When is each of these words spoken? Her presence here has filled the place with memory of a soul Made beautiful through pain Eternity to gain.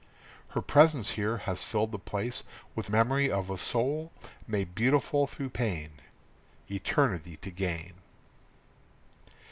Her 0.49 0.63
presence 0.63 1.11
here 1.11 1.37
has 1.37 1.63
filled 1.63 1.91
the 1.91 1.99
place 1.99 2.41
with 2.75 2.89
memory 2.89 3.29
of 3.29 3.51
a 3.51 3.57
soul 3.59 4.11
Made 4.47 4.73
beautiful 4.73 5.27
through 5.27 5.51
pain 5.51 5.91
Eternity 6.71 7.37
to 7.37 7.51
gain. 7.51 7.93